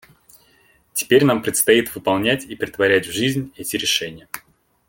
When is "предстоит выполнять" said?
1.43-2.43